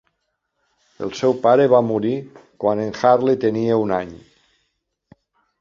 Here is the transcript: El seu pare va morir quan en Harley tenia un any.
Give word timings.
El 1.07 1.11
seu 1.19 1.35
pare 1.43 1.67
va 1.75 1.83
morir 1.89 2.15
quan 2.65 2.83
en 2.87 2.97
Harley 3.11 3.39
tenia 3.47 3.79
un 3.85 3.97
any. 4.03 4.19